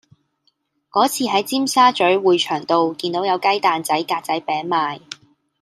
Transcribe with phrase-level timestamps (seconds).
[0.89, 4.99] 嗰次喺尖沙咀匯翔道見到有雞蛋仔格仔餅賣